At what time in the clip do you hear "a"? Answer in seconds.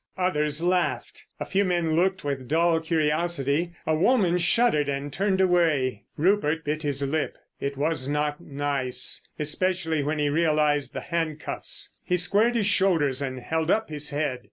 1.39-1.45, 3.85-3.93